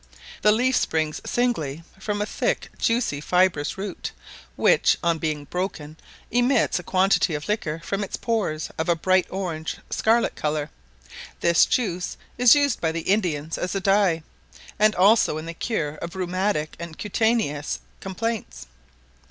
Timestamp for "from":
1.99-2.23, 7.85-8.03